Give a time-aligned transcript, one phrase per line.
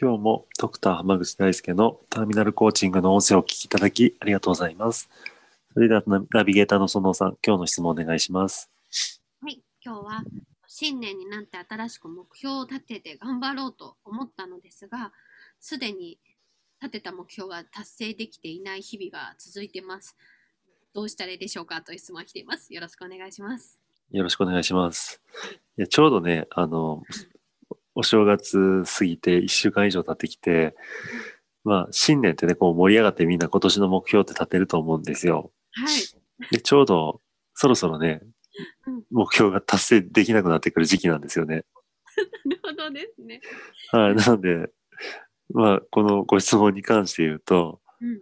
[0.00, 5.08] 今日もドクター濱口大輔のターミナルコーチングの音声をお聞きいただきありがとうございます
[5.72, 6.02] それでは
[6.32, 8.70] ナビゲーターの園尾さん今日の質問お願いします
[9.40, 10.24] はい今日は
[10.66, 15.12] 新年になって新しく目標を立てて頑張ろうと思ったのですが
[15.60, 16.18] すでに
[16.82, 20.16] 立てた目標が達成できていない日々が続いてます。
[20.92, 22.74] どうしたらいいでしょうかという質問が来ています。
[22.74, 23.80] よろしくお願いします。
[24.10, 25.22] よろしくお願いします。
[25.78, 27.02] いやちょうどね、あの、
[27.94, 30.74] お正月過ぎて1週間以上経ってきて、
[31.64, 35.50] まあ、新年ってね、こう盛り上がってみんな今年の目標って立てると思うんですよ。
[35.72, 35.84] は
[36.50, 36.54] い。
[36.54, 37.20] で、ちょうど
[37.54, 38.20] そろそろね、
[39.10, 41.64] 目標が達成できなくなってくる時期なんですよね。
[42.44, 43.40] なるほどですね。
[43.90, 44.14] はい。
[44.14, 44.70] なので、
[45.52, 48.18] まあ、このご質問に関して言うと、うんうん、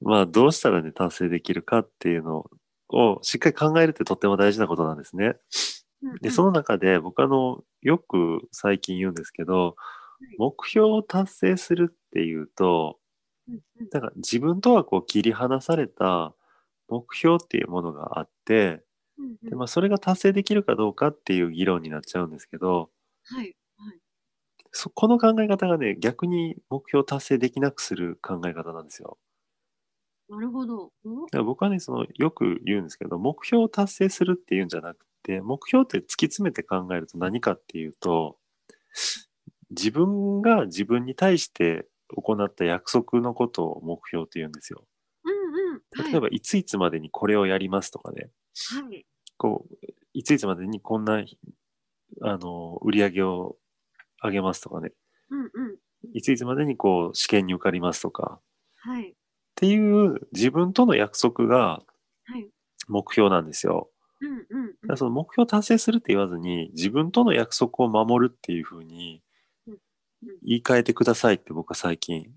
[0.00, 2.50] まあ、どうしたらね、達成できるかっていうの
[2.88, 5.36] をしっかり考えるってとっても大事なことなんですね。
[6.20, 9.76] で、その中で僕あの、よく最近言うんですけど、
[10.38, 12.98] 目標を達成するっていうと、
[13.92, 16.34] だから自分とはこう切り離された
[16.88, 18.84] 目標っていうものがあって、
[19.42, 22.90] でまあ、それが達成できるかどうかっていう議論になっちゃうんですけど、
[23.24, 23.56] はい、
[24.72, 29.18] そこの考え方がね、逆に目標達成できなくする考え方なんですよ。
[30.28, 30.92] なるほど。
[31.44, 38.38] 僕はね、その、よく言うんですけど、目標を達成するっていうんじゃなくて、目標って突き詰めて考えると何かっていうと、
[39.70, 44.86] 自分が自分に対して行った約束のことを目標って言うんですよ。
[45.24, 46.10] うんうん。
[46.10, 48.30] 例えば、いついつまでにこれをやりますとかね。
[48.72, 49.04] はい。
[49.36, 49.74] こう、
[50.14, 51.22] いついつまでにこんな、
[52.22, 53.56] あの、売り上げを
[54.20, 54.92] あげますとかね、
[55.30, 55.50] うんうん、
[56.14, 58.40] いついつまでにこう試験に受かりますとか、
[58.76, 59.14] はい、っ
[59.54, 61.82] ていう自分との約束が
[62.88, 63.90] 目標なんですよ。
[64.20, 64.57] うんうんうん、
[64.96, 69.22] その目標達成するって言わずに自分との約束を守るっていうふうに
[70.42, 72.30] 言い換えてくださいって僕は最近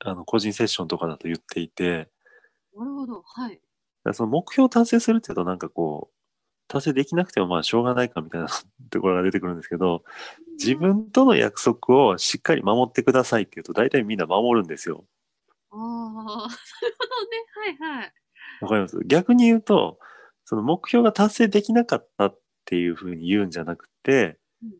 [0.00, 2.08] あの個人セッションとかだと言っていて
[2.76, 3.60] なるほどはい
[4.12, 6.14] その目標達成するっていうとなんかこう
[6.70, 8.46] 達成できなくてもまあしょうがないかみたいな
[8.90, 10.04] ところが出てくるんですけど、
[10.52, 15.04] 自分との約束をしっかり守ってくださいって言うと大体みんな守るんですよ。
[15.72, 16.54] ああ、なるほどね。
[17.78, 18.12] はいはい。
[18.60, 19.00] わかります？
[19.04, 19.98] 逆に言うと、
[20.50, 24.70] その目標が達成できなかったっていうふうに言うんじゃなくて、うん、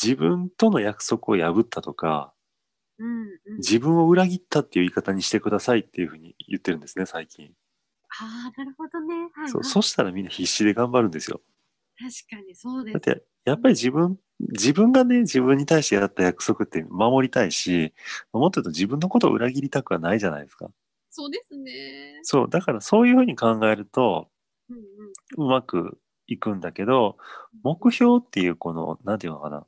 [0.00, 2.32] 自分との約束を破ったとか、
[3.00, 7.50] うんうん、自分を裏切ったっていう言い方にしてくださいっていうふうに言ってるんですね、最近。
[8.10, 9.28] ああ、なるほどね。
[9.34, 11.40] はい、そそしたらみんな必死で頑張るんですよ。
[11.98, 12.94] 確かにそうです。
[12.94, 17.92] だって、やっぱり自分、自分がね、自分に対してやった約束って守りたいし、
[18.32, 20.70] もっと言うと自分のことを裏切りたくはないじゃないですか。
[21.10, 22.20] そうですね。
[22.22, 24.28] そう、だからそういうふうに考えると、
[25.36, 27.16] うまくいくんだけど、
[27.62, 29.66] 目標っていうこの、なんていうのかな、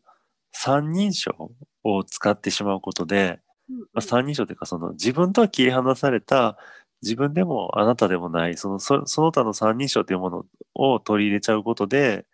[0.53, 1.53] 三人称
[1.83, 6.59] を使ってしまうことで、まあ、三人称っていうかその自分とは切り離された
[7.03, 12.25] 自分でもあなたでもない、そのそその他の三人称というものを取り入れちゃうことで、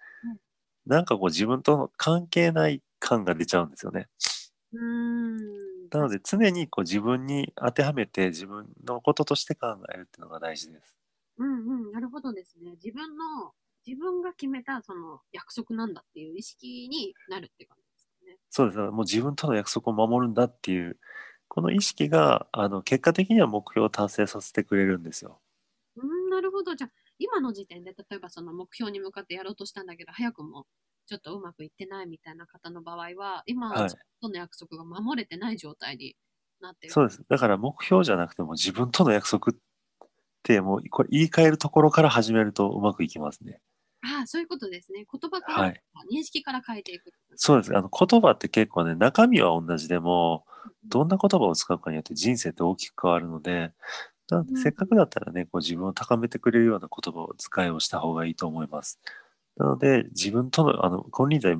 [0.86, 4.08] うん、なんかこう自分との関係ない感が出ちゃうんですよね。
[4.72, 5.38] うん
[5.90, 10.99] なので常にこう自分に当てはめて自分のこととして考えるっていうのが大事です。
[11.40, 12.72] うんうん、なるほどですね。
[12.72, 13.52] 自分の、
[13.86, 18.36] 自分が決めたその約束なんだっていう意識になるって感じですかね。
[18.50, 18.78] そうです。
[18.78, 20.98] もう自分との約束を守るんだっていう
[21.48, 25.40] この意識があの結果的には目標を達成させてくれるんですよ。
[25.96, 26.74] うん、なるほど。
[26.74, 30.66] じゃあ、今の時点で、例えばその目標に向かってやろうとしたんだけど、早くも
[31.06, 33.88] ちょっとうまくいってないみたいな方の場合は、今、
[34.20, 36.16] との約束が守れてない状態に
[36.60, 37.24] なってる、はい、そうです。
[37.28, 39.60] だから目標じゃなくても自分との約束って
[40.60, 43.60] もうこれ言い換えるところから始めるとうまくいきますね。
[44.02, 45.04] ああ、そういうことですね。
[45.10, 47.12] 言葉から、はい、認識から変えていく。
[47.36, 47.76] そうです。
[47.76, 50.46] あの言葉って結構ね、中身は同じでも、
[50.86, 53.72] どんな言葉を使うかによって人生って大きく変わるので、
[54.30, 59.00] なのでせっかくだったらね、こう自分を高めてくれるような言葉を使いをした方がいいと思います。
[59.56, 61.56] なので、自分との、あの、金輪際、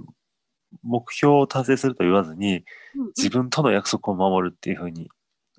[0.82, 2.64] 目標を達成すると言わずに、
[3.16, 5.10] 自分との約束を守るっていうふうに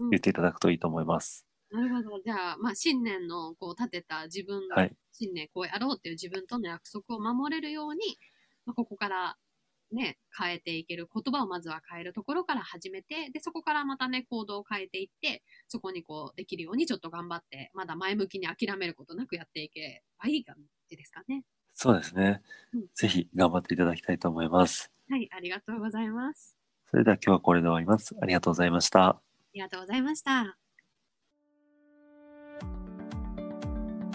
[0.10, 1.46] 言っていただくといいと思います。
[1.72, 2.20] なるほど。
[2.22, 4.76] じゃあ、まあ、信念のこう立てた自分の
[5.14, 8.00] 信念、こうやろうっていう自分との約束を守れるように、
[8.66, 9.38] まあ、ここから
[9.92, 20.56] ね、変えていける、言葉をまずは変えるところから始めて、で、そこからまたね、行動を変えていって、そこにこう、できるようにちょっと頑張って、まだ前向きに諦めることなくやっていけばいい感
[20.90, 21.44] じですかね。
[21.74, 22.42] そうですね。
[22.74, 24.92] うん、ぜひ頑張っていただきたいと思います。
[25.10, 26.58] はい、ありがとうございます。
[26.90, 28.16] それでは今日はこれで終わります。
[28.22, 29.08] ありがとうございました。
[29.08, 29.22] あ
[29.54, 30.71] りがとうございました。